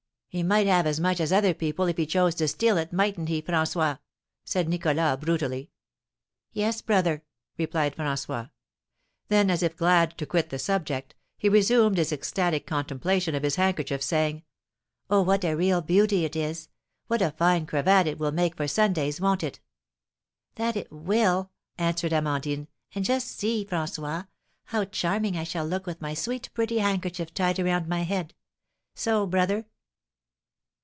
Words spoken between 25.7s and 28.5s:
with my sweet pretty handkerchief tied around my head,